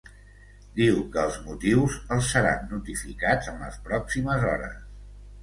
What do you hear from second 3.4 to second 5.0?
en les pròximes hores.